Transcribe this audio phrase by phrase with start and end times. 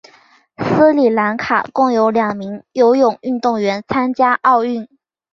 [0.57, 4.87] 斯里兰卡共有两名游泳运动员参加奥运。